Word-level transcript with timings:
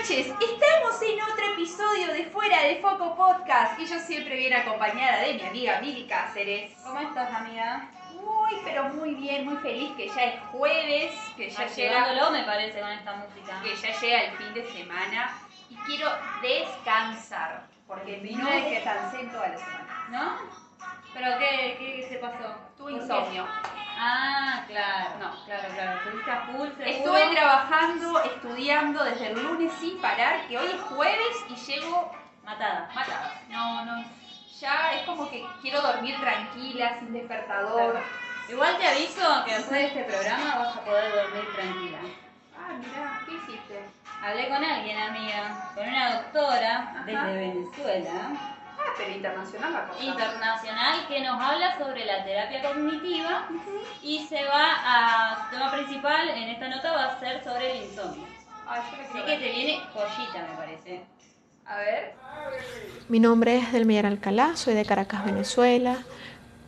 noches, 0.00 0.28
estamos 0.28 1.02
en 1.02 1.20
otro 1.20 1.44
episodio 1.52 2.14
de 2.14 2.24
Fuera 2.24 2.62
de 2.62 2.76
Foco 2.76 3.14
Podcast 3.14 3.78
y 3.78 3.84
yo 3.84 3.98
siempre 3.98 4.34
viene 4.34 4.56
acompañada 4.56 5.20
de 5.20 5.34
mi 5.34 5.42
amiga 5.42 5.78
Mili 5.82 6.06
Cáceres. 6.06 6.72
¿Cómo 6.82 7.00
estás, 7.00 7.30
amiga? 7.34 7.86
Muy, 8.14 8.50
pero 8.64 8.84
muy 8.84 9.14
bien, 9.14 9.44
muy 9.44 9.58
feliz 9.58 9.92
que 9.98 10.08
ya 10.08 10.24
es 10.24 10.40
jueves, 10.52 11.12
que 11.36 11.50
ya 11.50 11.66
llega, 11.66 12.30
me 12.30 12.44
parece, 12.44 12.80
con 12.80 12.90
esta 12.90 13.16
música. 13.16 13.60
que 13.62 13.76
ya 13.76 14.00
llega 14.00 14.22
el 14.22 14.36
fin 14.38 14.54
de 14.54 14.72
semana 14.72 15.38
y 15.68 15.76
quiero 15.76 16.08
descansar 16.40 17.66
porque 17.86 18.16
no 18.22 18.50
descansé 18.50 19.24
toda 19.26 19.48
la 19.48 19.58
semana. 19.58 20.06
¿No? 20.08 20.38
¿Pero 21.12 21.38
qué, 21.38 21.76
qué 21.78 22.06
se 22.08 22.16
pasó? 22.16 22.69
Tuve 22.80 22.92
insomnio. 22.92 23.44
Ah, 23.98 24.64
claro, 24.66 25.10
no, 25.20 25.44
claro, 25.44 25.68
claro. 25.74 25.98
Estuviste 25.98 26.30
a 26.30 26.40
full. 26.46 26.68
Estuve 26.80 27.28
trabajando, 27.34 28.22
estudiando 28.24 29.04
desde 29.04 29.32
el 29.32 29.42
lunes 29.42 29.70
sin 29.78 30.00
parar, 30.00 30.46
que 30.48 30.56
hoy 30.56 30.66
es 30.66 30.80
jueves 30.80 31.36
y 31.50 31.56
llego 31.56 32.10
Matada. 32.42 32.88
matada. 32.94 33.34
No, 33.50 33.84
no, 33.84 34.02
ya 34.58 34.94
es 34.94 35.02
como 35.02 35.28
que 35.28 35.44
quiero 35.60 35.82
dormir 35.82 36.18
tranquila, 36.20 36.98
sin 37.00 37.12
despertador. 37.12 38.00
Igual 38.48 38.78
te 38.78 38.88
aviso 38.88 39.44
que 39.44 39.54
después 39.56 39.78
de 39.78 39.86
este 39.86 40.04
programa 40.04 40.56
vas 40.56 40.76
a 40.78 40.80
poder 40.80 41.12
dormir 41.12 41.44
tranquila. 41.54 41.98
Ah, 42.58 42.72
mira, 42.78 43.20
¿qué 43.26 43.32
hiciste? 43.34 43.84
Hablé 44.22 44.48
con 44.48 44.64
alguien, 44.64 44.98
amiga, 44.98 45.70
con 45.74 45.86
una 45.86 46.14
doctora 46.16 46.76
Ajá. 46.78 47.02
desde 47.04 47.36
Venezuela, 47.36 48.30
pero 48.96 49.10
internacional 49.10 49.72
la 49.72 49.88
cosa. 49.88 50.04
internacional, 50.04 51.06
que 51.08 51.20
nos 51.20 51.40
habla 51.40 51.78
sobre 51.78 52.04
la 52.04 52.24
terapia 52.24 52.62
cognitiva 52.62 53.48
y 54.02 54.26
se 54.26 54.44
va 54.44 54.74
a, 54.84 55.44
su 55.44 55.50
tema 55.50 55.72
principal 55.72 56.28
en 56.28 56.48
esta 56.50 56.68
nota 56.68 56.92
va 56.92 57.04
a 57.06 57.20
ser 57.20 57.42
sobre 57.42 57.70
el 57.72 57.84
insomnio. 57.84 58.24
Así 58.66 58.96
que 59.26 59.38
te 59.38 59.50
viene 59.50 59.80
joyita, 59.92 60.46
me 60.48 60.56
parece. 60.56 61.02
A 61.66 61.78
ver. 61.78 62.14
Mi 63.08 63.20
nombre 63.20 63.56
es 63.58 63.72
Delmira 63.72 64.08
Alcalá, 64.08 64.56
soy 64.56 64.74
de 64.74 64.84
Caracas, 64.84 65.24
Venezuela, 65.24 65.98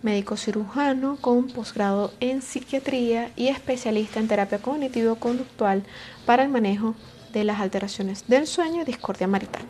médico 0.02 0.36
cirujano 0.36 1.16
con 1.20 1.48
posgrado 1.48 2.12
en 2.20 2.42
psiquiatría 2.42 3.30
y 3.36 3.48
especialista 3.48 4.20
en 4.20 4.28
terapia 4.28 4.58
cognitivo-conductual 4.58 5.84
para 6.27 6.42
el 6.42 6.48
manejo 6.48 6.94
de 7.32 7.44
las 7.44 7.60
alteraciones 7.60 8.28
del 8.28 8.47
sueño 8.47 8.82
y 8.82 8.84
discordia 8.84 9.27
marital. 9.27 9.62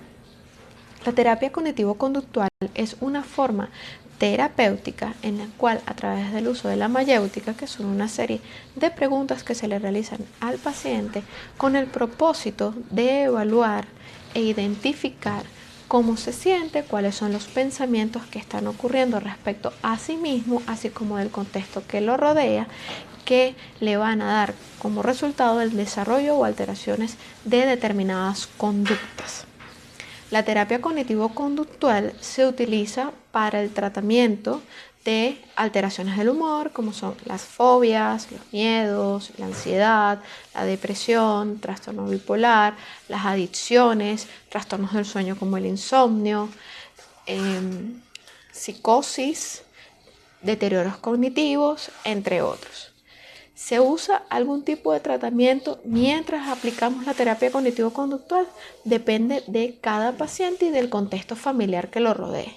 La 1.05 1.13
terapia 1.13 1.51
cognitivo-conductual 1.51 2.49
es 2.75 2.97
una 3.01 3.25
forma 3.25 3.71
terapéutica 4.19 5.15
en 5.23 5.39
la 5.39 5.47
cual 5.57 5.81
a 5.87 5.95
través 5.95 6.33
del 6.33 6.47
uso 6.47 6.69
de 6.69 6.77
la 6.77 6.87
mayéutica, 6.87 7.55
que 7.55 7.67
son 7.67 7.87
una 7.87 8.07
serie 8.07 8.41
de 8.77 8.89
preguntas 8.91 9.43
que 9.43 9.57
se 9.57 9.67
le 9.67 9.81
realizan 9.81 10.21
al 10.39 10.59
paciente 10.59 11.25
con 11.57 11.75
el 11.75 11.87
propósito 11.87 12.73
de 12.91 13.25
evaluar 13.25 13.87
e 14.35 14.43
identificar 14.43 15.43
cómo 15.89 16.17
se 16.17 16.33
siente, 16.33 16.85
cuáles 16.85 17.17
son 17.17 17.33
los 17.33 17.47
pensamientos 17.47 18.23
que 18.27 18.39
están 18.39 18.69
ocurriendo 18.69 19.19
respecto 19.19 19.73
a 19.83 19.99
sí 19.99 20.17
mismo, 20.17 20.63
así 20.69 20.89
como 20.91 21.17
del 21.17 21.31
contexto 21.31 21.83
que 21.85 22.01
lo 22.01 22.17
rodea, 22.17 22.69
que 23.25 23.57
le 23.81 23.97
van 23.97 24.23
a 24.23 24.33
dar 24.33 24.55
como 24.79 25.03
resultado 25.03 25.61
el 25.63 25.77
desarrollo 25.77 26.37
o 26.37 26.45
alteraciones 26.45 27.17
de 27.45 27.67
determinadas 27.67 28.47
conductas. 28.47 29.47
La 30.33 30.47
terapia 30.47 30.81
cognitivo-conductual 30.81 32.15
se 32.21 32.47
utiliza 32.47 33.13
para 33.33 33.61
el 33.61 33.69
tratamiento 33.69 34.63
de 35.05 35.39
alteraciones 35.57 36.17
del 36.17 36.31
humor, 36.31 36.73
como 36.73 36.95
son 36.95 37.15
las 37.27 37.43
fobias, 37.43 38.33
los 38.33 38.41
miedos, 38.51 39.31
la 39.37 39.45
ansiedad, 39.45 40.23
la 40.55 40.65
depresión, 40.65 41.61
trastorno 41.61 42.07
bipolar, 42.07 42.75
las 43.11 43.27
adicciones, 43.27 44.27
trastornos 44.49 44.95
del 44.95 45.05
sueño 45.05 45.37
como 45.37 45.59
el 45.59 45.67
insomnio, 45.67 46.49
em, 47.27 48.01
psicosis, 48.53 49.65
deterioros 50.41 50.97
cognitivos, 50.97 51.91
entre 52.05 52.41
otros. 52.41 52.92
¿Se 53.55 53.81
usa 53.81 54.25
algún 54.31 54.65
tipo 54.65 54.93
de 54.93 55.01
tratamiento 55.01 55.79
mientras 55.85 56.49
aplicamos 56.49 57.05
la 57.05 57.13
terapia 57.13 57.51
cognitivo-conductual? 57.51 58.47
Depende 58.85 59.45
de 59.47 59.79
cada 59.81 60.13
paciente 60.13 60.67
y 60.67 60.71
del 60.71 60.89
contexto 60.89 61.37
familiar 61.37 61.91
que 61.91 62.01
lo 62.01 62.15
rodee. 62.15 62.57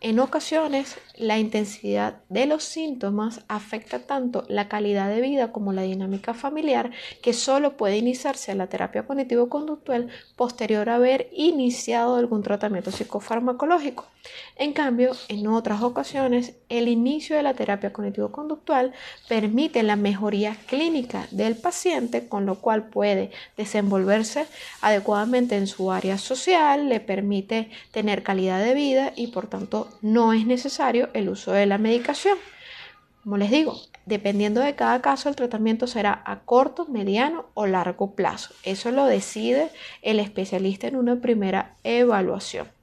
En 0.00 0.20
ocasiones, 0.20 0.96
la 1.16 1.38
intensidad 1.38 2.22
de 2.28 2.46
los 2.46 2.64
síntomas 2.64 3.42
afecta 3.46 4.00
tanto 4.00 4.44
la 4.48 4.68
calidad 4.68 5.08
de 5.08 5.20
vida 5.20 5.52
como 5.52 5.72
la 5.72 5.82
dinámica 5.82 6.34
familiar 6.34 6.90
que 7.22 7.32
solo 7.32 7.76
puede 7.76 7.98
iniciarse 7.98 8.54
la 8.54 8.66
terapia 8.68 9.06
cognitivo-conductual 9.06 10.08
posterior 10.36 10.88
a 10.88 10.96
haber 10.96 11.30
iniciado 11.32 12.16
algún 12.16 12.42
tratamiento 12.42 12.90
psicofarmacológico. 12.90 14.06
En 14.56 14.72
cambio, 14.72 15.12
en 15.28 15.46
otras 15.48 15.82
ocasiones, 15.82 16.54
el 16.68 16.86
inicio 16.86 17.36
de 17.36 17.42
la 17.42 17.54
terapia 17.54 17.92
cognitivo-conductual 17.92 18.92
permite 19.28 19.82
la 19.82 19.96
mejoría 19.96 20.56
clínica 20.66 21.26
del 21.32 21.56
paciente, 21.56 22.28
con 22.28 22.46
lo 22.46 22.60
cual 22.60 22.88
puede 22.88 23.32
desenvolverse 23.56 24.46
adecuadamente 24.80 25.56
en 25.56 25.66
su 25.66 25.90
área 25.90 26.18
social, 26.18 26.88
le 26.88 27.00
permite 27.00 27.70
tener 27.90 28.22
calidad 28.22 28.62
de 28.62 28.74
vida 28.74 29.12
y 29.16 29.28
por 29.28 29.48
tanto 29.48 29.88
no 30.02 30.32
es 30.32 30.46
necesario 30.46 31.08
el 31.14 31.28
uso 31.28 31.52
de 31.52 31.66
la 31.66 31.78
medicación. 31.78 32.38
Como 33.24 33.38
les 33.38 33.50
digo, 33.50 33.76
dependiendo 34.06 34.60
de 34.60 34.74
cada 34.74 35.00
caso, 35.00 35.28
el 35.28 35.36
tratamiento 35.36 35.86
será 35.86 36.22
a 36.26 36.40
corto, 36.40 36.86
mediano 36.86 37.46
o 37.54 37.66
largo 37.66 38.14
plazo. 38.14 38.54
Eso 38.64 38.90
lo 38.90 39.06
decide 39.06 39.70
el 40.02 40.20
especialista 40.20 40.86
en 40.88 40.96
una 40.96 41.16
primera 41.16 41.76
evaluación. 41.84 42.81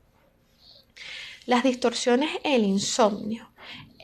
Las 1.50 1.64
distorsiones, 1.64 2.30
el 2.44 2.64
insomnio. 2.64 3.50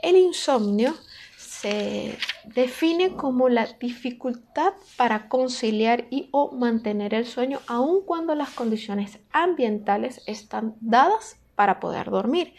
El 0.02 0.18
insomnio 0.18 0.96
se 1.38 2.18
define 2.44 3.12
como 3.12 3.50
la 3.50 3.68
dificultad 3.68 4.74
para 4.98 5.30
conciliar 5.30 6.08
y 6.10 6.28
o 6.32 6.54
mantener 6.54 7.14
el 7.14 7.28
sueño 7.28 7.60
aun 7.68 8.04
cuando 8.04 8.34
las 8.34 8.50
condiciones 8.50 9.20
ambientales 9.32 10.24
están 10.26 10.74
dadas 10.82 11.38
para 11.54 11.80
poder 11.80 12.10
dormir. 12.10 12.56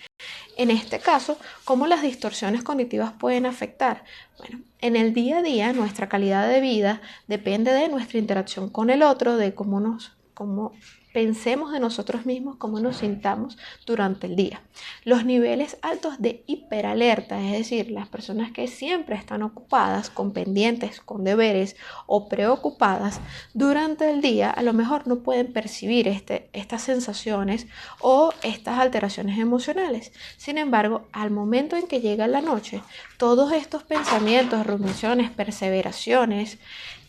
En 0.57 0.71
este 0.71 1.01
caso, 1.01 1.37
¿cómo 1.65 1.89
las 1.89 2.03
distorsiones 2.03 2.63
cognitivas 2.63 3.13
pueden 3.13 3.45
afectar? 3.45 4.05
Bueno, 4.39 4.61
en 4.81 4.95
el 4.95 5.13
día 5.13 5.39
a 5.39 5.43
día 5.43 5.73
nuestra 5.73 6.09
calidad 6.09 6.49
de 6.49 6.61
vida 6.61 7.01
depende 7.27 7.73
de 7.73 7.89
nuestra 7.89 8.21
interacción 8.21 8.71
con 8.71 8.91
el 8.91 9.03
otro, 9.03 9.37
de 9.37 9.53
cómo 9.53 9.81
nos 9.81 10.17
cómo 10.37 10.73
pensemos 11.17 11.73
de 11.73 11.81
nosotros 11.81 12.27
mismos, 12.27 12.57
cómo 12.57 12.79
nos 12.79 12.99
sintamos 12.99 13.57
durante 13.87 14.27
el 14.27 14.37
día. 14.37 14.61
Los 15.03 15.25
niveles 15.25 15.79
altos 15.81 16.21
de 16.21 16.45
hiperalerta, 16.47 17.41
es 17.41 17.53
decir, 17.53 17.91
las 17.91 18.07
personas 18.07 18.53
que 18.53 18.69
siempre 18.69 19.17
están 19.17 19.41
ocupadas, 19.43 20.11
con 20.11 20.33
pendientes, 20.33 21.01
con 21.01 21.25
deberes 21.25 21.75
o 22.05 22.29
preocupadas 22.29 23.19
durante 23.55 24.11
el 24.11 24.21
día, 24.21 24.51
a 24.51 24.61
lo 24.61 24.75
mejor 24.75 25.07
no 25.07 25.21
pueden 25.21 25.55
percibir 25.55 26.07
este, 26.07 26.51
estas 26.53 26.83
sensaciones 26.83 27.67
o 28.03 28.35
estas 28.43 28.79
alteraciones 28.79 29.39
emocionales. 29.39 30.13
Sin 30.37 30.59
embargo, 30.59 31.09
al 31.13 31.31
momento 31.31 31.77
en 31.77 31.87
que 31.87 32.03
llega 32.03 32.27
la 32.27 32.43
noche, 32.43 32.83
todos 33.17 33.53
estos 33.53 33.85
pensamientos, 33.85 34.67
rumiaciones, 34.67 35.31
perseveraciones, 35.31 36.59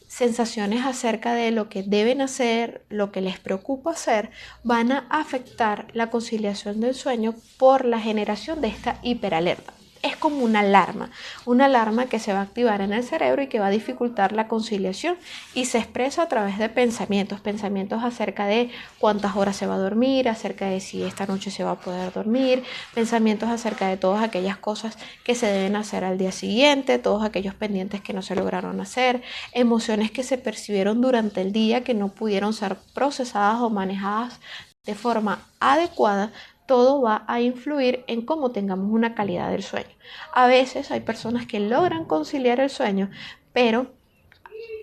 sensaciones 0.07 0.85
acerca 0.85 1.33
de 1.33 1.51
lo 1.51 1.69
que 1.69 1.83
deben 1.83 2.21
hacer, 2.21 2.81
lo 2.89 3.11
que 3.11 3.21
les 3.21 3.39
preocupa 3.39 3.91
hacer, 3.91 4.31
van 4.63 4.91
a 4.91 5.05
afectar 5.09 5.87
la 5.93 6.09
conciliación 6.09 6.79
del 6.79 6.95
sueño 6.95 7.35
por 7.57 7.85
la 7.85 7.99
generación 7.99 8.61
de 8.61 8.69
esta 8.69 8.99
hiperalerta. 9.03 9.76
Es 10.01 10.15
como 10.15 10.43
una 10.43 10.59
alarma, 10.59 11.09
una 11.45 11.65
alarma 11.65 12.05
que 12.05 12.19
se 12.19 12.33
va 12.33 12.39
a 12.39 12.43
activar 12.43 12.81
en 12.81 12.93
el 12.93 13.03
cerebro 13.03 13.41
y 13.41 13.47
que 13.47 13.59
va 13.59 13.67
a 13.67 13.71
dificultar 13.71 14.31
la 14.31 14.47
conciliación 14.47 15.17
y 15.53 15.65
se 15.65 15.77
expresa 15.77 16.23
a 16.23 16.27
través 16.27 16.57
de 16.57 16.69
pensamientos, 16.69 17.41
pensamientos 17.41 18.03
acerca 18.03 18.45
de 18.45 18.69
cuántas 18.99 19.35
horas 19.35 19.55
se 19.55 19.67
va 19.67 19.75
a 19.75 19.79
dormir, 19.79 20.29
acerca 20.29 20.65
de 20.65 20.79
si 20.79 21.03
esta 21.03 21.25
noche 21.25 21.51
se 21.51 21.63
va 21.63 21.71
a 21.71 21.79
poder 21.79 22.13
dormir, 22.13 22.63
pensamientos 22.93 23.49
acerca 23.49 23.87
de 23.87 23.97
todas 23.97 24.23
aquellas 24.23 24.57
cosas 24.57 24.97
que 25.23 25.35
se 25.35 25.47
deben 25.47 25.75
hacer 25.75 26.03
al 26.03 26.17
día 26.17 26.31
siguiente, 26.31 26.99
todos 26.99 27.23
aquellos 27.23 27.55
pendientes 27.55 28.01
que 28.01 28.13
no 28.13 28.21
se 28.21 28.35
lograron 28.35 28.79
hacer, 28.81 29.21
emociones 29.53 30.11
que 30.11 30.23
se 30.23 30.37
percibieron 30.37 31.01
durante 31.01 31.41
el 31.41 31.51
día 31.51 31.83
que 31.83 31.93
no 31.93 32.09
pudieron 32.09 32.53
ser 32.53 32.77
procesadas 32.93 33.61
o 33.61 33.69
manejadas 33.69 34.39
de 34.85 34.95
forma 34.95 35.39
adecuada 35.59 36.31
todo 36.67 37.01
va 37.01 37.23
a 37.27 37.41
influir 37.41 38.03
en 38.07 38.23
cómo 38.23 38.51
tengamos 38.51 38.91
una 38.91 39.15
calidad 39.15 39.49
del 39.49 39.63
sueño. 39.63 39.89
A 40.33 40.45
veces 40.47 40.91
hay 40.91 40.99
personas 40.99 41.47
que 41.47 41.59
logran 41.59 42.05
conciliar 42.05 42.59
el 42.59 42.69
sueño, 42.69 43.09
pero 43.53 43.87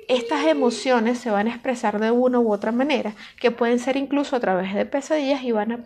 estas 0.09 0.47
emociones 0.47 1.19
se 1.19 1.31
van 1.31 1.47
a 1.47 1.51
expresar 1.51 2.01
de 2.01 2.11
una 2.11 2.41
u 2.41 2.53
otra 2.53 2.73
manera, 2.73 3.15
que 3.41 3.51
pueden 3.51 3.79
ser 3.79 3.97
incluso 3.97 4.35
a 4.35 4.41
través 4.41 4.75
de 4.75 4.87
pesadillas 4.87 5.43
y 5.43 5.53
van 5.53 5.73
a 5.73 5.81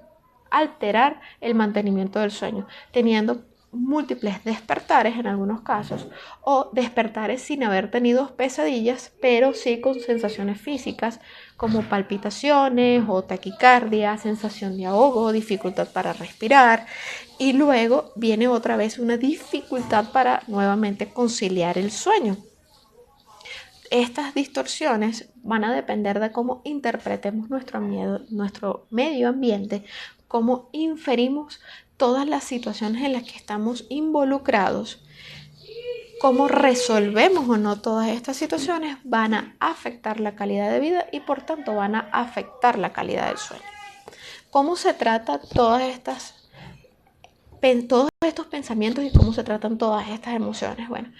alterar 0.51 1.21
el 1.41 1.55
mantenimiento 1.55 2.19
del 2.21 2.31
sueño, 2.31 2.67
teniendo 2.93 3.43
múltiples 3.71 4.43
despertares 4.45 5.17
en 5.17 5.27
algunos 5.27 5.61
casos 5.61 6.09
o 6.41 6.71
despertares 6.73 7.43
sin 7.43 7.63
haber 7.65 7.91
tenido 7.91 8.35
pesadillas, 8.35 9.13
pero 9.21 9.53
sí 9.53 9.81
con 9.81 10.01
sensaciones 10.01 10.61
físicas 10.61 11.21
como 11.59 11.83
palpitaciones 11.83 13.03
o 13.09 13.25
taquicardia, 13.25 14.17
sensación 14.17 14.77
de 14.77 14.87
ahogo, 14.87 15.33
dificultad 15.33 15.89
para 15.89 16.13
respirar 16.13 16.87
y 17.37 17.53
luego 17.53 18.13
viene 18.15 18.47
otra 18.47 18.77
vez 18.77 19.01
una 19.01 19.17
dificultad 19.17 20.13
para 20.13 20.45
nuevamente 20.47 21.13
conciliar 21.13 21.77
el 21.77 21.91
sueño. 21.91 22.37
Estas 23.91 24.35
distorsiones 24.35 25.31
van 25.43 25.65
a 25.65 25.75
depender 25.75 26.21
de 26.21 26.31
cómo 26.31 26.63
interpretemos 26.65 27.51
nuestro, 27.51 27.81
miedo, 27.81 28.21
nuestro 28.31 28.87
medio 28.91 29.29
ambiente, 29.29 29.85
cómo 30.29 30.69
inferimos 30.71 31.59
todas 31.97 32.29
las 32.29 32.45
situaciones 32.45 33.03
en 33.03 33.15
las 33.15 33.25
que 33.25 33.37
estamos 33.37 33.85
involucrados 33.89 35.03
cómo 36.21 36.49
resolvemos 36.49 37.49
o 37.49 37.57
no 37.57 37.81
todas 37.81 38.09
estas 38.09 38.37
situaciones 38.37 38.99
van 39.05 39.35
a 39.35 39.57
afectar 39.61 40.21
la 40.21 40.35
calidad 40.35 40.71
de 40.71 40.81
vida 40.81 41.07
y 41.13 41.21
por 41.21 41.43
tanto 41.43 41.75
van 41.75 41.95
a 41.95 42.09
afectar 42.13 42.79
la 42.79 42.93
calidad 42.93 43.29
del 43.29 43.39
sueño. 43.39 43.65
¿Cómo 44.51 44.77
se 44.77 44.95
trata 44.95 45.39
todas 45.41 45.83
estas 45.83 46.39
todos 47.89 48.09
estos 48.25 48.47
pensamientos 48.47 49.05
y 49.05 49.11
cómo 49.11 49.33
se 49.33 49.43
tratan 49.43 49.79
todas 49.79 50.09
estas 50.09 50.35
emociones. 50.35 50.89
Bueno, 50.89 51.13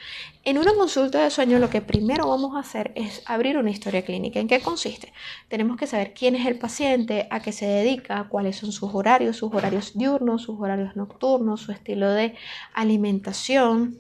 en 0.45 0.59
una 0.59 0.73
consulta 0.75 1.23
de 1.23 1.31
sueño 1.31 1.59
lo 1.59 1.69
que 1.69 1.81
primero 1.81 2.29
vamos 2.29 2.57
a 2.57 2.61
hacer 2.61 2.93
es 2.95 3.23
abrir 3.27 3.59
una 3.59 3.71
historia 3.71 4.05
clínica. 4.05 4.39
¿En 4.39 4.47
qué 4.47 4.61
consiste? 4.61 5.13
Tenemos 5.49 5.77
que 5.77 5.87
saber 5.87 6.15
quién 6.15 6.37
es 6.37 6.47
el 6.47 6.59
paciente, 6.59 7.27
a 7.31 7.41
qué 7.41 7.53
se 7.53 7.67
dedica, 7.67 8.29
cuáles 8.29 8.57
son 8.57 8.73
sus 8.73 8.95
horarios, 8.95 9.37
sus 9.37 9.53
horarios 9.53 9.99
diurnos, 9.99 10.43
sus 10.43 10.61
horarios 10.61 10.95
nocturnos, 10.97 11.61
su 11.61 11.73
estilo 11.73 12.11
de 12.11 12.35
alimentación, 12.73 13.99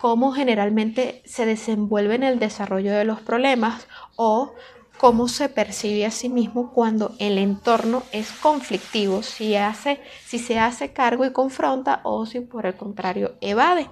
cómo 0.00 0.32
generalmente 0.32 1.20
se 1.26 1.44
desenvuelve 1.44 2.14
en 2.14 2.22
el 2.22 2.38
desarrollo 2.38 2.92
de 2.92 3.04
los 3.04 3.20
problemas 3.20 3.86
o 4.16 4.54
cómo 4.96 5.28
se 5.28 5.50
percibe 5.50 6.06
a 6.06 6.10
sí 6.10 6.30
mismo 6.30 6.72
cuando 6.72 7.14
el 7.18 7.36
entorno 7.36 8.02
es 8.10 8.32
conflictivo, 8.32 9.22
si, 9.22 9.56
hace, 9.56 10.00
si 10.24 10.38
se 10.38 10.58
hace 10.58 10.94
cargo 10.94 11.26
y 11.26 11.32
confronta 11.32 12.00
o 12.04 12.24
si 12.24 12.40
por 12.40 12.64
el 12.64 12.76
contrario 12.76 13.34
evade. 13.42 13.90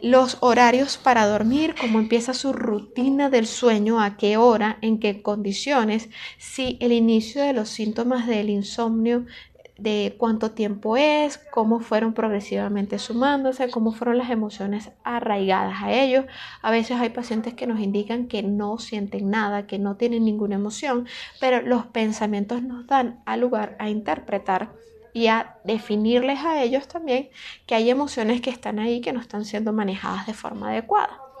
Los 0.00 0.38
horarios 0.40 0.98
para 0.98 1.26
dormir, 1.26 1.74
cómo 1.80 1.98
empieza 1.98 2.32
su 2.32 2.52
rutina 2.52 3.28
del 3.28 3.46
sueño, 3.46 4.00
a 4.00 4.16
qué 4.16 4.36
hora, 4.36 4.78
en 4.82 4.98
qué 4.98 5.20
condiciones, 5.22 6.10
si 6.38 6.76
el 6.80 6.92
inicio 6.92 7.42
de 7.42 7.52
los 7.52 7.68
síntomas 7.68 8.26
del 8.28 8.50
insomnio 8.50 9.26
de 9.78 10.14
cuánto 10.18 10.52
tiempo 10.52 10.96
es, 10.96 11.38
cómo 11.50 11.80
fueron 11.80 12.12
progresivamente 12.12 12.98
sumándose, 12.98 13.70
cómo 13.70 13.92
fueron 13.92 14.18
las 14.18 14.30
emociones 14.30 14.90
arraigadas 15.02 15.82
a 15.82 15.92
ellos. 15.92 16.26
A 16.60 16.70
veces 16.70 17.00
hay 17.00 17.08
pacientes 17.10 17.54
que 17.54 17.66
nos 17.66 17.80
indican 17.80 18.28
que 18.28 18.42
no 18.42 18.78
sienten 18.78 19.30
nada, 19.30 19.66
que 19.66 19.78
no 19.78 19.96
tienen 19.96 20.24
ninguna 20.24 20.56
emoción, 20.56 21.06
pero 21.40 21.62
los 21.62 21.86
pensamientos 21.86 22.62
nos 22.62 22.86
dan 22.86 23.22
a 23.26 23.36
lugar 23.36 23.76
a 23.78 23.88
interpretar 23.88 24.72
y 25.12 25.26
a 25.26 25.56
definirles 25.64 26.40
a 26.40 26.62
ellos 26.62 26.88
también 26.88 27.28
que 27.66 27.74
hay 27.74 27.90
emociones 27.90 28.40
que 28.40 28.50
están 28.50 28.78
ahí 28.78 29.00
que 29.00 29.12
no 29.12 29.20
están 29.20 29.44
siendo 29.44 29.72
manejadas 29.72 30.26
de 30.26 30.34
forma 30.34 30.70
adecuada. 30.70 31.31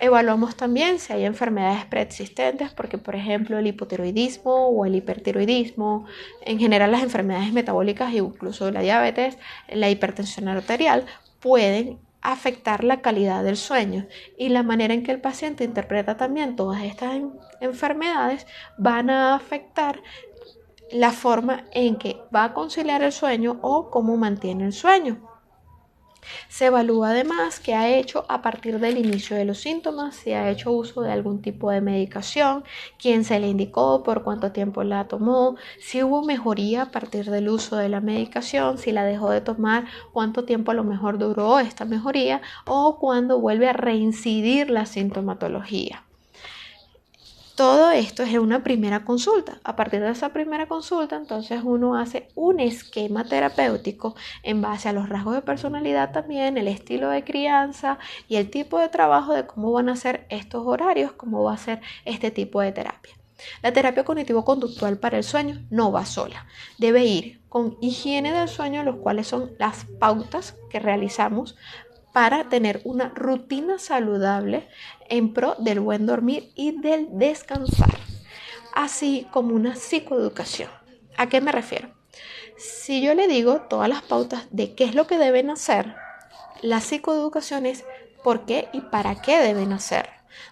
Evaluamos 0.00 0.56
también 0.56 0.98
si 0.98 1.12
hay 1.12 1.24
enfermedades 1.24 1.84
preexistentes, 1.84 2.72
porque 2.72 2.98
por 2.98 3.14
ejemplo 3.14 3.58
el 3.58 3.66
hipotiroidismo 3.66 4.68
o 4.68 4.84
el 4.84 4.96
hipertiroidismo, 4.96 6.06
en 6.42 6.58
general 6.58 6.90
las 6.90 7.02
enfermedades 7.02 7.52
metabólicas 7.52 8.12
e 8.12 8.18
incluso 8.18 8.70
la 8.70 8.80
diabetes, 8.80 9.38
la 9.68 9.90
hipertensión 9.90 10.48
arterial, 10.48 11.06
pueden 11.40 12.00
afectar 12.24 12.82
la 12.84 13.02
calidad 13.02 13.44
del 13.44 13.56
sueño 13.56 14.06
y 14.38 14.48
la 14.48 14.62
manera 14.62 14.94
en 14.94 15.02
que 15.02 15.12
el 15.12 15.20
paciente 15.20 15.62
interpreta 15.62 16.16
también 16.16 16.56
todas 16.56 16.82
estas 16.82 17.20
enfermedades 17.60 18.46
van 18.78 19.10
a 19.10 19.34
afectar 19.34 20.02
la 20.90 21.12
forma 21.12 21.64
en 21.72 21.96
que 21.96 22.16
va 22.34 22.44
a 22.44 22.54
conciliar 22.54 23.02
el 23.02 23.12
sueño 23.12 23.58
o 23.62 23.90
cómo 23.90 24.16
mantiene 24.16 24.64
el 24.64 24.72
sueño. 24.72 25.33
Se 26.48 26.66
evalúa 26.66 27.10
además 27.10 27.60
qué 27.60 27.74
ha 27.74 27.88
hecho 27.88 28.24
a 28.28 28.42
partir 28.42 28.78
del 28.80 28.98
inicio 28.98 29.36
de 29.36 29.44
los 29.44 29.58
síntomas, 29.58 30.16
si 30.16 30.32
ha 30.32 30.50
hecho 30.50 30.72
uso 30.72 31.02
de 31.02 31.12
algún 31.12 31.42
tipo 31.42 31.70
de 31.70 31.80
medicación, 31.80 32.64
quién 32.98 33.24
se 33.24 33.40
le 33.40 33.48
indicó, 33.48 34.02
por 34.02 34.22
cuánto 34.22 34.52
tiempo 34.52 34.84
la 34.84 35.06
tomó, 35.08 35.56
si 35.80 36.02
hubo 36.02 36.22
mejoría 36.22 36.82
a 36.82 36.90
partir 36.90 37.30
del 37.30 37.48
uso 37.48 37.76
de 37.76 37.88
la 37.88 38.00
medicación, 38.00 38.78
si 38.78 38.92
la 38.92 39.04
dejó 39.04 39.30
de 39.30 39.40
tomar, 39.40 39.86
cuánto 40.12 40.44
tiempo 40.44 40.70
a 40.70 40.74
lo 40.74 40.84
mejor 40.84 41.18
duró 41.18 41.58
esta 41.58 41.84
mejoría 41.84 42.40
o 42.66 42.98
cuándo 42.98 43.40
vuelve 43.40 43.68
a 43.68 43.72
reincidir 43.72 44.70
la 44.70 44.86
sintomatología. 44.86 46.04
Todo 47.56 47.92
esto 47.92 48.24
es 48.24 48.36
una 48.36 48.64
primera 48.64 49.04
consulta. 49.04 49.60
A 49.62 49.76
partir 49.76 50.00
de 50.00 50.10
esa 50.10 50.30
primera 50.30 50.66
consulta, 50.66 51.14
entonces 51.14 51.60
uno 51.62 51.96
hace 51.96 52.26
un 52.34 52.58
esquema 52.58 53.22
terapéutico 53.24 54.16
en 54.42 54.60
base 54.60 54.88
a 54.88 54.92
los 54.92 55.08
rasgos 55.08 55.36
de 55.36 55.42
personalidad 55.42 56.10
también, 56.10 56.58
el 56.58 56.66
estilo 56.66 57.10
de 57.10 57.22
crianza 57.22 58.00
y 58.26 58.36
el 58.36 58.50
tipo 58.50 58.80
de 58.80 58.88
trabajo 58.88 59.34
de 59.34 59.46
cómo 59.46 59.70
van 59.70 59.88
a 59.88 59.94
ser 59.94 60.26
estos 60.30 60.66
horarios, 60.66 61.12
cómo 61.12 61.44
va 61.44 61.54
a 61.54 61.58
ser 61.58 61.80
este 62.04 62.32
tipo 62.32 62.60
de 62.60 62.72
terapia. 62.72 63.14
La 63.62 63.72
terapia 63.72 64.04
cognitivo-conductual 64.04 64.98
para 64.98 65.18
el 65.18 65.22
sueño 65.22 65.64
no 65.70 65.92
va 65.92 66.06
sola. 66.06 66.46
Debe 66.78 67.04
ir 67.04 67.40
con 67.48 67.76
higiene 67.80 68.32
del 68.32 68.48
sueño, 68.48 68.82
los 68.82 68.96
cuales 68.96 69.28
son 69.28 69.52
las 69.60 69.86
pautas 70.00 70.56
que 70.70 70.80
realizamos 70.80 71.56
para 72.14 72.48
tener 72.48 72.80
una 72.84 73.08
rutina 73.08 73.80
saludable 73.80 74.68
en 75.08 75.34
pro 75.34 75.56
del 75.58 75.80
buen 75.80 76.06
dormir 76.06 76.52
y 76.54 76.80
del 76.80 77.08
descansar, 77.10 77.98
así 78.72 79.26
como 79.32 79.56
una 79.56 79.74
psicoeducación. 79.74 80.70
¿A 81.16 81.28
qué 81.28 81.40
me 81.40 81.50
refiero? 81.50 81.88
Si 82.56 83.02
yo 83.02 83.14
le 83.14 83.26
digo 83.26 83.62
todas 83.62 83.88
las 83.88 84.02
pautas 84.02 84.46
de 84.52 84.76
qué 84.76 84.84
es 84.84 84.94
lo 84.94 85.08
que 85.08 85.18
deben 85.18 85.50
hacer, 85.50 85.96
la 86.62 86.80
psicoeducación 86.80 87.66
es 87.66 87.84
por 88.22 88.46
qué 88.46 88.68
y 88.72 88.80
para 88.80 89.20
qué 89.20 89.38
deben 89.38 89.72
hacer. 89.72 90.08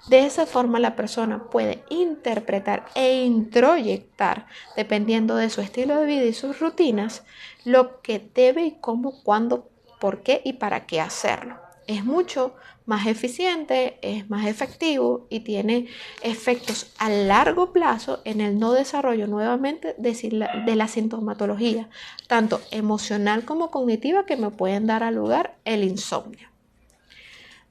De 0.09 0.27
esa 0.27 0.47
forma 0.47 0.81
la 0.81 0.97
persona 0.97 1.45
puede 1.45 1.85
interpretar 1.91 2.87
e 2.97 3.23
introyectar, 3.23 4.47
dependiendo 4.77 5.37
de 5.37 5.49
su 5.49 5.61
estilo 5.61 5.95
de 5.95 6.07
vida 6.07 6.25
y 6.25 6.33
sus 6.33 6.59
rutinas, 6.59 7.23
lo 7.65 8.01
que 8.03 8.19
debe 8.35 8.65
y 8.65 8.73
cómo, 8.81 9.23
cuándo 9.23 9.72
por 10.03 10.25
qué 10.25 10.43
y 10.45 10.55
para 10.55 10.85
qué 10.85 11.01
hacerlo. 11.01 11.61
Es 11.87 12.05
mucho 12.05 12.57
más 12.87 13.07
eficiente, 13.07 14.01
es 14.03 14.29
más 14.29 14.47
efectivo 14.47 15.29
y 15.31 15.41
tiene 15.41 15.87
efectos 16.23 16.93
a 16.99 17.09
largo 17.09 17.73
plazo 17.73 18.21
en 18.25 18.41
el 18.41 18.59
no 18.59 18.73
desarrollo 18.73 19.29
nuevamente 19.29 19.95
de 19.97 20.75
la 20.75 20.89
sintomatología, 20.89 21.89
tanto 22.27 22.61
emocional 22.73 23.45
como 23.45 23.71
cognitiva, 23.71 24.27
que 24.27 24.37
me 24.37 24.51
pueden 24.51 24.89
dar 24.89 25.05
a 25.05 25.13
lugar 25.13 25.57
el 25.65 25.85
insomnio. 25.85 26.49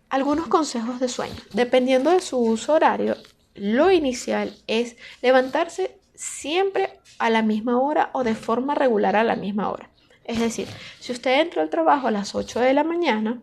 Algunos 0.10 0.48
consejos 0.48 1.02
de 1.02 1.10
sueño. 1.10 1.36
Dependiendo 1.52 2.12
de 2.12 2.22
su 2.22 2.38
uso 2.38 2.72
horario, 2.72 3.18
lo 3.56 3.92
inicial 3.92 4.56
es 4.68 4.96
levantarse 5.22 6.00
siempre 6.16 6.98
a 7.20 7.30
la 7.30 7.42
misma 7.42 7.78
hora 7.78 8.10
o 8.14 8.24
de 8.24 8.36
forma 8.36 8.74
regular 8.74 9.18
a 9.18 9.26
la 9.26 9.36
misma 9.36 9.70
hora. 9.70 9.91
Es 10.24 10.40
decir, 10.40 10.68
si 11.00 11.12
usted 11.12 11.42
entra 11.42 11.62
al 11.62 11.70
trabajo 11.70 12.08
a 12.08 12.12
las 12.12 12.36
8 12.36 12.60
de 12.60 12.74
la 12.74 12.84
mañana, 12.84 13.42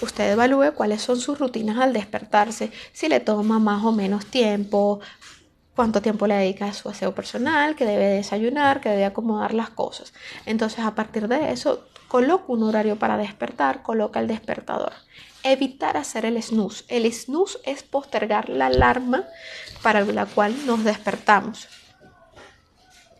usted 0.00 0.32
evalúe 0.32 0.72
cuáles 0.74 1.02
son 1.02 1.20
sus 1.20 1.38
rutinas 1.38 1.78
al 1.78 1.92
despertarse, 1.92 2.72
si 2.92 3.08
le 3.08 3.20
toma 3.20 3.58
más 3.58 3.84
o 3.84 3.92
menos 3.92 4.26
tiempo, 4.26 5.00
cuánto 5.76 6.02
tiempo 6.02 6.26
le 6.26 6.34
dedica 6.34 6.66
a 6.66 6.74
su 6.74 6.88
aseo 6.88 7.14
personal, 7.14 7.76
que 7.76 7.84
debe 7.84 8.06
desayunar, 8.06 8.80
que 8.80 8.88
debe 8.88 9.04
acomodar 9.04 9.54
las 9.54 9.70
cosas. 9.70 10.12
Entonces, 10.46 10.80
a 10.80 10.94
partir 10.94 11.28
de 11.28 11.52
eso, 11.52 11.86
coloca 12.08 12.44
un 12.48 12.62
horario 12.62 12.96
para 12.96 13.16
despertar, 13.16 13.82
coloca 13.82 14.20
el 14.20 14.26
despertador. 14.26 14.92
Evitar 15.42 15.96
hacer 15.96 16.26
el 16.26 16.42
snooze. 16.42 16.84
El 16.88 17.10
snooze 17.12 17.58
es 17.64 17.82
postergar 17.82 18.48
la 18.48 18.66
alarma 18.66 19.24
para 19.82 20.04
la 20.04 20.26
cual 20.26 20.54
nos 20.66 20.84
despertamos. 20.84 21.68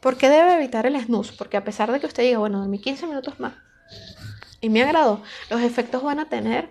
¿Por 0.00 0.16
qué 0.16 0.28
debe 0.28 0.54
evitar 0.54 0.86
el 0.86 1.00
snooze? 1.00 1.34
Porque 1.36 1.56
a 1.56 1.64
pesar 1.64 1.92
de 1.92 2.00
que 2.00 2.06
usted 2.06 2.22
diga, 2.22 2.38
bueno, 2.38 2.60
dormí 2.60 2.78
15 2.78 3.06
minutos 3.06 3.38
más 3.40 3.54
y 4.60 4.68
me 4.68 4.82
agradó, 4.82 5.22
los 5.48 5.62
efectos 5.62 6.02
van 6.02 6.20
a 6.20 6.28
tener 6.28 6.70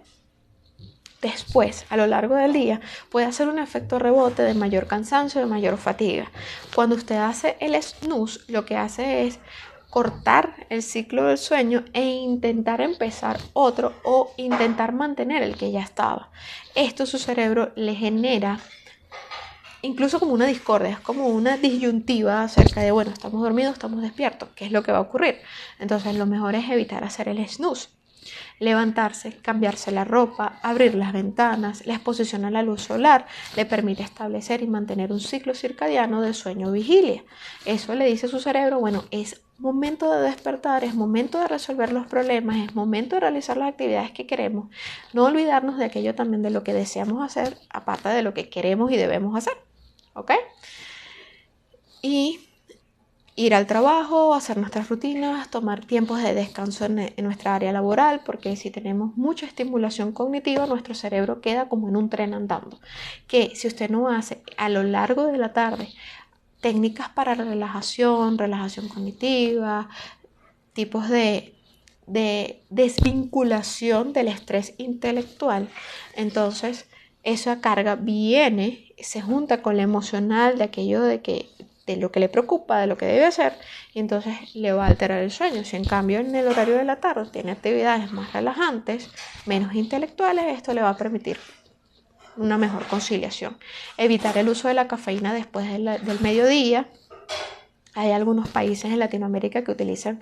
después, 1.21 1.85
a 1.89 1.97
lo 1.97 2.07
largo 2.07 2.35
del 2.35 2.53
día, 2.53 2.81
puede 3.09 3.25
hacer 3.25 3.49
un 3.49 3.59
efecto 3.59 3.99
rebote 3.99 4.43
de 4.43 4.53
mayor 4.53 4.87
cansancio, 4.87 5.41
de 5.41 5.47
mayor 5.47 5.77
fatiga. 5.77 6.31
Cuando 6.73 6.95
usted 6.95 7.17
hace 7.17 7.57
el 7.59 7.81
snooze, 7.81 8.39
lo 8.47 8.65
que 8.65 8.77
hace 8.77 9.27
es 9.27 9.39
cortar 9.89 10.67
el 10.69 10.83
ciclo 10.83 11.25
del 11.25 11.39
sueño 11.39 11.83
e 11.93 12.03
intentar 12.03 12.79
empezar 12.79 13.39
otro 13.53 13.93
o 14.03 14.31
intentar 14.37 14.93
mantener 14.93 15.41
el 15.41 15.57
que 15.57 15.71
ya 15.71 15.81
estaba. 15.81 16.29
Esto 16.75 17.05
su 17.05 17.17
cerebro 17.17 17.71
le 17.75 17.95
genera 17.95 18.59
incluso 19.81 20.19
como 20.19 20.33
una 20.33 20.45
discordia, 20.45 20.91
es 20.91 20.99
como 20.99 21.27
una 21.27 21.57
disyuntiva 21.57 22.43
acerca 22.43 22.81
de, 22.81 22.91
bueno, 22.91 23.11
estamos 23.11 23.41
dormidos, 23.41 23.73
estamos 23.73 24.01
despiertos, 24.01 24.49
¿qué 24.55 24.65
es 24.65 24.71
lo 24.71 24.83
que 24.83 24.91
va 24.91 24.99
a 24.99 25.01
ocurrir? 25.01 25.37
Entonces 25.79 26.15
lo 26.15 26.25
mejor 26.25 26.55
es 26.55 26.69
evitar 26.69 27.03
hacer 27.03 27.29
el 27.29 27.47
snooze. 27.47 27.89
Levantarse, 28.59 29.37
cambiarse 29.37 29.91
la 29.91 30.03
ropa, 30.03 30.59
abrir 30.61 30.93
las 30.93 31.13
ventanas, 31.13 31.85
la 31.85 31.93
exposición 31.93 32.43
a 32.43 32.51
la 32.51 32.61
luz 32.61 32.81
solar 32.81 33.25
le 33.55 33.65
permite 33.65 34.03
establecer 34.03 34.61
y 34.61 34.67
mantener 34.67 35.13
un 35.13 35.21
ciclo 35.21 35.55
circadiano 35.55 36.21
de 36.21 36.33
sueño-vigilia. 36.33 37.23
Eso 37.65 37.95
le 37.95 38.05
dice 38.05 38.27
su 38.27 38.39
cerebro, 38.39 38.79
bueno, 38.79 39.05
es 39.11 39.41
momento 39.57 40.11
de 40.11 40.21
despertar, 40.21 40.83
es 40.83 40.95
momento 40.95 41.39
de 41.39 41.47
resolver 41.47 41.93
los 41.93 42.07
problemas, 42.07 42.57
es 42.57 42.75
momento 42.75 43.15
de 43.15 43.21
realizar 43.21 43.55
las 43.55 43.69
actividades 43.69 44.11
que 44.11 44.27
queremos. 44.27 44.69
No 45.13 45.23
olvidarnos 45.25 45.77
de 45.77 45.85
aquello 45.85 46.13
también 46.13 46.41
de 46.41 46.49
lo 46.49 46.63
que 46.63 46.73
deseamos 46.73 47.23
hacer, 47.23 47.57
aparte 47.69 48.09
de 48.09 48.21
lo 48.21 48.33
que 48.33 48.49
queremos 48.49 48.91
y 48.91 48.97
debemos 48.97 49.35
hacer. 49.37 49.68
¿Ok? 50.13 50.31
Y 52.01 52.39
ir 53.39 53.55
al 53.55 53.67
trabajo, 53.67 54.33
hacer 54.33 54.57
nuestras 54.57 54.89
rutinas, 54.89 55.49
tomar 55.49 55.85
tiempos 55.85 56.21
de 56.21 56.33
descanso 56.33 56.83
en, 56.83 57.13
nuestra 57.23 57.55
área 57.55 57.71
laboral, 57.71 58.19
porque 58.25 58.57
si 58.57 58.69
tenemos 58.69 59.15
mucha 59.15 59.45
estimulación 59.45 60.11
cognitiva, 60.11 60.65
nuestro 60.65 60.93
cerebro 60.93 61.39
queda 61.39 61.69
como 61.69 61.87
en 61.87 61.95
un 61.95 62.09
tren 62.09 62.33
andando. 62.33 62.81
Que 63.27 63.55
si 63.55 63.69
usted 63.69 63.89
no 63.89 64.09
hace 64.09 64.43
a 64.57 64.67
lo 64.67 64.83
largo 64.83 65.27
de 65.27 65.37
la 65.37 65.53
tarde 65.53 65.87
técnicas 66.59 67.07
para 67.09 67.33
relajación, 67.33 68.37
relajación 68.37 68.89
cognitiva, 68.89 69.87
tipos 70.73 71.07
de, 71.07 71.55
de 72.07 72.61
desvinculación 72.69 74.11
del 74.11 74.27
estrés 74.27 74.73
intelectual, 74.77 75.69
entonces 76.13 76.89
esa 77.31 77.61
carga 77.61 77.95
viene, 77.95 78.93
se 78.99 79.21
junta 79.21 79.61
con 79.61 79.77
la 79.77 79.83
emocional 79.83 80.57
de 80.57 80.63
aquello 80.65 81.01
de 81.01 81.21
que 81.21 81.49
de 81.85 81.97
lo 81.97 82.11
que 82.11 82.19
le 82.19 82.29
preocupa, 82.29 82.79
de 82.79 82.85
lo 82.85 82.97
que 82.97 83.07
debe 83.07 83.25
hacer, 83.25 83.53
y 83.95 83.99
entonces 83.99 84.53
le 84.53 84.73
va 84.73 84.85
a 84.85 84.89
alterar 84.89 85.23
el 85.23 85.31
sueño. 85.31 85.63
Si 85.63 85.75
en 85.75 85.85
cambio 85.85 86.19
en 86.19 86.35
el 86.35 86.47
horario 86.47 86.75
de 86.75 86.83
la 86.83 86.97
tarde 86.97 87.27
tiene 87.31 87.51
actividades 87.51 88.11
más 88.11 88.31
relajantes, 88.31 89.09
menos 89.47 89.73
intelectuales, 89.73 90.45
esto 90.55 90.71
le 90.75 90.83
va 90.83 90.91
a 90.91 90.97
permitir 90.97 91.39
una 92.37 92.59
mejor 92.59 92.85
conciliación. 92.85 93.57
Evitar 93.97 94.37
el 94.37 94.49
uso 94.49 94.67
de 94.67 94.75
la 94.75 94.87
cafeína 94.87 95.33
después 95.33 95.67
del 95.67 96.19
mediodía. 96.21 96.87
Hay 97.95 98.11
algunos 98.11 98.49
países 98.49 98.91
en 98.91 98.99
Latinoamérica 98.99 99.63
que 99.63 99.71
utilizan 99.71 100.19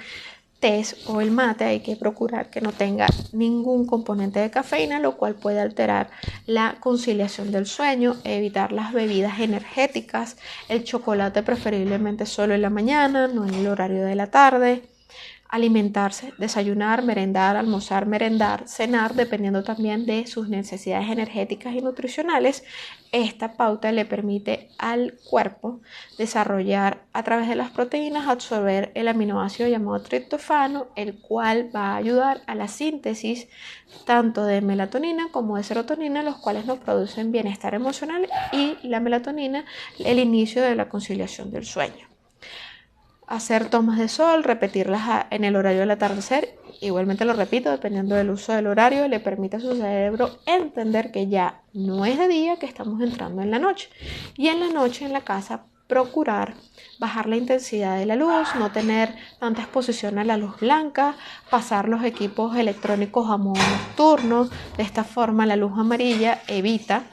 test 0.59 1.07
o 1.07 1.21
el 1.21 1.31
mate 1.31 1.65
hay 1.65 1.79
que 1.81 1.95
procurar 1.95 2.49
que 2.49 2.61
no 2.61 2.71
tenga 2.71 3.07
ningún 3.31 3.85
componente 3.85 4.39
de 4.39 4.49
cafeína, 4.49 4.99
lo 4.99 5.17
cual 5.17 5.35
puede 5.35 5.59
alterar 5.59 6.09
la 6.45 6.77
conciliación 6.79 7.51
del 7.51 7.65
sueño, 7.65 8.17
evitar 8.23 8.71
las 8.71 8.93
bebidas 8.93 9.39
energéticas, 9.39 10.37
el 10.69 10.83
chocolate 10.83 11.43
preferiblemente 11.43 12.25
solo 12.25 12.53
en 12.53 12.61
la 12.61 12.69
mañana, 12.69 13.27
no 13.27 13.47
en 13.47 13.53
el 13.53 13.67
horario 13.67 14.03
de 14.03 14.15
la 14.15 14.27
tarde 14.27 14.83
alimentarse, 15.49 16.33
desayunar, 16.37 17.03
merendar, 17.03 17.55
almorzar, 17.55 18.05
merendar, 18.05 18.67
cenar, 18.67 19.13
dependiendo 19.13 19.63
también 19.63 20.05
de 20.05 20.27
sus 20.27 20.49
necesidades 20.49 21.09
energéticas 21.09 21.73
y 21.73 21.81
nutricionales. 21.81 22.63
Esta 23.11 23.53
pauta 23.53 23.91
le 23.91 24.05
permite 24.05 24.69
al 24.77 25.15
cuerpo 25.29 25.79
desarrollar 26.17 27.03
a 27.13 27.23
través 27.23 27.47
de 27.47 27.55
las 27.55 27.71
proteínas, 27.71 28.27
absorber 28.27 28.91
el 28.95 29.07
aminoácido 29.07 29.69
llamado 29.69 30.01
triptofano, 30.01 30.87
el 30.95 31.19
cual 31.19 31.69
va 31.73 31.93
a 31.93 31.95
ayudar 31.97 32.41
a 32.47 32.55
la 32.55 32.67
síntesis 32.67 33.47
tanto 34.05 34.43
de 34.43 34.61
melatonina 34.61 35.29
como 35.31 35.55
de 35.55 35.63
serotonina, 35.63 36.23
los 36.23 36.37
cuales 36.37 36.65
nos 36.65 36.79
producen 36.79 37.31
bienestar 37.31 37.73
emocional 37.73 38.27
y 38.51 38.75
la 38.83 38.99
melatonina 38.99 39.65
el 39.99 40.19
inicio 40.19 40.61
de 40.61 40.75
la 40.75 40.89
conciliación 40.89 41.51
del 41.51 41.65
sueño 41.65 42.16
hacer 43.27 43.69
tomas 43.69 43.99
de 43.99 44.07
sol, 44.07 44.43
repetirlas 44.43 45.25
en 45.29 45.43
el 45.43 45.55
horario 45.55 45.81
del 45.81 45.91
atardecer. 45.91 46.57
Igualmente 46.79 47.25
lo 47.25 47.33
repito, 47.33 47.69
dependiendo 47.69 48.15
del 48.15 48.29
uso 48.29 48.53
del 48.53 48.67
horario, 48.67 49.07
le 49.07 49.19
permite 49.19 49.57
a 49.57 49.59
su 49.59 49.75
cerebro 49.75 50.37
entender 50.45 51.11
que 51.11 51.27
ya 51.27 51.61
no 51.73 52.05
es 52.05 52.17
de 52.17 52.27
día, 52.27 52.57
que 52.57 52.65
estamos 52.65 53.01
entrando 53.01 53.41
en 53.41 53.51
la 53.51 53.59
noche. 53.59 53.89
Y 54.35 54.47
en 54.47 54.59
la 54.59 54.69
noche 54.69 55.05
en 55.05 55.13
la 55.13 55.21
casa 55.21 55.65
procurar 55.87 56.55
bajar 56.99 57.27
la 57.27 57.37
intensidad 57.37 57.97
de 57.97 58.05
la 58.05 58.15
luz, 58.15 58.49
no 58.59 58.71
tener 58.71 59.15
tanta 59.39 59.61
exposición 59.61 60.19
a 60.19 60.23
la 60.23 60.37
luz 60.37 60.59
blanca, 60.59 61.15
pasar 61.49 61.87
los 61.87 62.03
equipos 62.03 62.57
electrónicos 62.57 63.29
a 63.29 63.37
modo 63.37 63.61
nocturno. 63.61 64.49
De 64.77 64.83
esta 64.83 65.03
forma 65.03 65.45
la 65.45 65.55
luz 65.55 65.71
amarilla 65.77 66.41
evita 66.47 67.03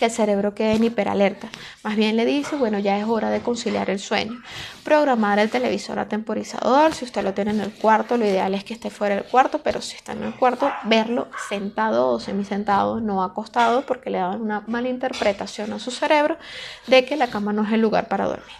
que 0.00 0.06
el 0.06 0.10
cerebro 0.10 0.54
quede 0.54 0.72
en 0.72 0.84
hiperalerta. 0.84 1.50
Más 1.84 1.94
bien 1.94 2.16
le 2.16 2.24
dice, 2.24 2.56
bueno, 2.56 2.78
ya 2.78 2.98
es 2.98 3.04
hora 3.04 3.28
de 3.28 3.42
conciliar 3.42 3.90
el 3.90 3.98
sueño. 3.98 4.42
Programar 4.82 5.38
el 5.38 5.50
televisor 5.50 5.98
a 5.98 6.08
temporizador, 6.08 6.94
si 6.94 7.04
usted 7.04 7.22
lo 7.22 7.34
tiene 7.34 7.50
en 7.50 7.60
el 7.60 7.70
cuarto, 7.70 8.16
lo 8.16 8.24
ideal 8.24 8.54
es 8.54 8.64
que 8.64 8.72
esté 8.72 8.88
fuera 8.88 9.16
del 9.16 9.24
cuarto, 9.24 9.60
pero 9.62 9.82
si 9.82 9.96
está 9.96 10.12
en 10.12 10.24
el 10.24 10.34
cuarto, 10.34 10.72
verlo 10.84 11.28
sentado 11.50 12.08
o 12.08 12.18
semisentado, 12.18 12.98
no 12.98 13.22
acostado, 13.22 13.82
porque 13.82 14.08
le 14.08 14.16
dan 14.16 14.40
una 14.40 14.62
mala 14.66 14.88
interpretación 14.88 15.70
a 15.74 15.78
su 15.78 15.90
cerebro 15.90 16.38
de 16.86 17.04
que 17.04 17.16
la 17.16 17.26
cama 17.26 17.52
no 17.52 17.62
es 17.66 17.72
el 17.72 17.82
lugar 17.82 18.08
para 18.08 18.24
dormir. 18.24 18.56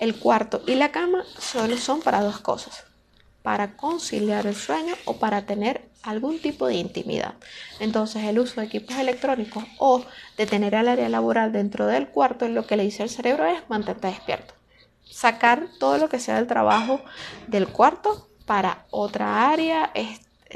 El 0.00 0.16
cuarto 0.16 0.60
y 0.66 0.74
la 0.74 0.90
cama 0.90 1.22
solo 1.38 1.76
son 1.76 2.00
para 2.00 2.20
dos 2.20 2.40
cosas, 2.40 2.84
para 3.44 3.76
conciliar 3.76 4.46
el 4.46 4.54
sueño 4.54 4.94
o 5.04 5.18
para 5.18 5.44
tener 5.44 5.90
algún 6.02 6.40
tipo 6.40 6.66
de 6.66 6.76
intimidad. 6.76 7.34
Entonces 7.78 8.24
el 8.24 8.38
uso 8.38 8.58
de 8.58 8.68
equipos 8.68 8.96
electrónicos 8.96 9.64
o 9.78 10.02
de 10.38 10.46
tener 10.46 10.72
el 10.72 10.88
área 10.88 11.10
laboral 11.10 11.52
dentro 11.52 11.86
del 11.86 12.08
cuarto 12.08 12.48
lo 12.48 12.66
que 12.66 12.78
le 12.78 12.84
dice 12.84 13.02
al 13.02 13.10
cerebro 13.10 13.44
es 13.44 13.60
mantente 13.68 14.06
despierto. 14.06 14.54
Sacar 15.04 15.66
todo 15.78 15.98
lo 15.98 16.08
que 16.08 16.20
sea 16.20 16.36
del 16.36 16.46
trabajo 16.46 17.02
del 17.46 17.68
cuarto 17.68 18.30
para 18.46 18.86
otra 18.90 19.50
área, 19.50 19.92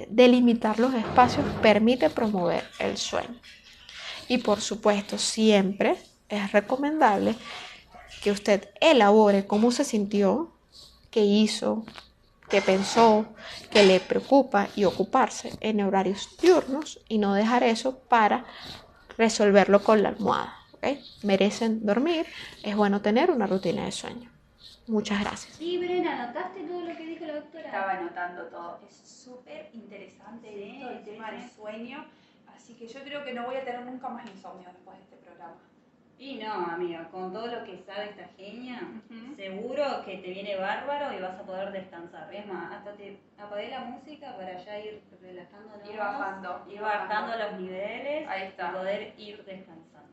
delimitar 0.08 0.80
los 0.80 0.94
espacios 0.94 1.44
permite 1.60 2.08
promover 2.08 2.64
el 2.78 2.96
sueño. 2.96 3.38
Y 4.28 4.38
por 4.38 4.62
supuesto 4.62 5.18
siempre 5.18 5.98
es 6.30 6.52
recomendable 6.52 7.34
que 8.22 8.30
usted 8.30 8.70
elabore 8.80 9.46
cómo 9.46 9.72
se 9.72 9.84
sintió, 9.84 10.54
qué 11.10 11.22
hizo, 11.22 11.84
que 12.48 12.62
pensó, 12.62 13.26
que 13.70 13.84
le 13.84 14.00
preocupa 14.00 14.68
y 14.74 14.84
ocuparse 14.84 15.52
en 15.60 15.80
horarios 15.82 16.36
diurnos 16.40 17.00
y 17.08 17.18
no 17.18 17.34
dejar 17.34 17.62
eso 17.62 17.98
para 18.00 18.44
resolverlo 19.16 19.82
con 19.82 20.02
la 20.02 20.10
almohada. 20.10 20.54
Merecen 21.22 21.84
dormir, 21.84 22.26
es 22.62 22.76
bueno 22.76 23.02
tener 23.02 23.30
una 23.30 23.46
rutina 23.46 23.84
de 23.84 23.92
sueño. 23.92 24.30
Muchas 24.86 25.20
gracias. 25.20 25.56
Sí, 25.56 25.76
Brena, 25.76 26.22
¿anotaste 26.22 26.62
todo 26.62 26.80
lo 26.80 26.96
que 26.96 27.04
dijo 27.04 27.26
la 27.26 27.34
doctora? 27.34 27.66
Estaba 27.66 27.92
anotando 27.92 28.44
todo. 28.44 28.80
Es 28.88 28.96
súper 29.06 29.70
interesante 29.74 30.48
el 30.48 31.04
tema 31.04 31.30
del 31.30 31.50
sueño. 31.50 32.06
Así 32.46 32.72
que 32.74 32.88
yo 32.88 33.00
creo 33.02 33.22
que 33.24 33.34
no 33.34 33.44
voy 33.44 33.56
a 33.56 33.64
tener 33.64 33.84
nunca 33.84 34.08
más 34.08 34.26
insomnio 34.30 34.68
después 34.72 34.96
de 34.96 35.04
este 35.04 35.16
programa. 35.16 35.56
Y 36.18 36.34
no, 36.34 36.52
amiga, 36.52 37.08
con 37.10 37.32
todo 37.32 37.46
lo 37.46 37.64
que 37.64 37.78
sabe 37.78 38.10
esta 38.10 38.24
genia, 38.36 38.80
seguro 39.36 40.02
que 40.04 40.18
te 40.18 40.30
viene 40.30 40.56
bárbaro 40.56 41.16
y 41.16 41.22
vas 41.22 41.38
a 41.38 41.44
poder 41.44 41.70
descansar. 41.70 42.34
Es 42.34 42.44
más, 42.46 42.72
hasta 42.72 42.92
te 42.94 43.20
apagué 43.38 43.68
la 43.68 43.80
música 43.80 44.36
para 44.36 44.56
ya 44.56 44.78
ir 44.80 45.00
relajándonos. 45.20 45.88
Ir 45.88 45.96
bajando. 45.96 46.66
Ir 46.68 46.80
bajando 46.80 47.36
los 47.38 47.60
niveles 47.60 48.28
Ahí 48.28 48.48
está. 48.48 48.70
y 48.70 48.72
poder 48.72 49.14
ir 49.16 49.44
descansando. 49.44 50.08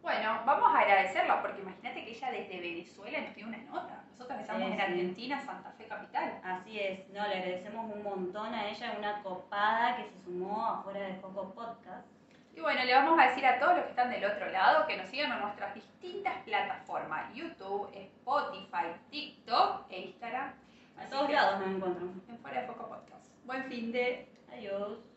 Bueno, 0.00 0.42
vamos 0.46 0.68
a 0.72 0.80
agradecerla 0.80 1.42
porque 1.42 1.62
imagínate 1.62 2.04
que 2.04 2.10
ella 2.10 2.30
desde 2.30 2.60
Venezuela 2.60 3.20
nos 3.20 3.34
dio 3.34 3.46
una 3.46 3.58
nota. 3.58 4.04
Nosotros 4.10 4.40
estamos 4.40 4.70
en 4.70 4.80
Argentina, 4.80 5.40
Santa 5.40 5.72
Fe 5.72 5.86
Capital. 5.86 6.40
Así 6.44 6.78
es, 6.78 7.08
no, 7.08 7.26
le 7.26 7.38
agradecemos 7.38 7.92
un 7.92 8.02
montón 8.04 8.54
a 8.54 8.68
ella, 8.68 8.94
una 8.96 9.22
copada 9.22 9.96
que 9.96 10.04
se 10.04 10.24
sumó 10.24 10.66
afuera 10.66 11.00
de 11.00 11.20
Coco 11.20 11.52
Podcast. 11.52 12.06
Y 12.54 12.60
bueno, 12.60 12.84
le 12.84 12.94
vamos 12.94 13.18
a 13.18 13.28
decir 13.28 13.46
a 13.46 13.58
todos 13.58 13.76
los 13.76 13.84
que 13.84 13.90
están 13.90 14.10
del 14.10 14.24
otro 14.24 14.50
lado 14.50 14.86
que 14.86 14.96
nos 14.96 15.08
sigan 15.08 15.32
en 15.32 15.40
nuestras 15.40 15.74
distintas 15.74 16.36
plataformas, 16.44 17.32
YouTube, 17.34 17.90
Spotify, 17.94 18.94
TikTok 19.10 19.86
e 19.90 20.00
Instagram. 20.02 20.52
A 20.98 21.08
todos 21.08 21.30
lados 21.30 21.60
nos 21.60 21.76
encontramos. 21.76 22.16
En 22.28 22.38
Fuera 22.38 22.60
de 22.60 22.66
Foco 22.66 22.88
Podcast. 22.88 23.26
Buen 23.44 23.64
fin 23.64 23.90
de... 23.90 24.28
Adiós. 24.52 25.11